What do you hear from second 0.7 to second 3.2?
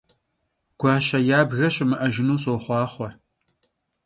Guaşe yabge şımı'ejjınu soxhuaxhue!